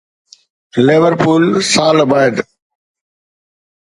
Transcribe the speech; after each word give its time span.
Liverpool 0.85 1.45
سال 1.73 1.97
بعد 2.11 2.35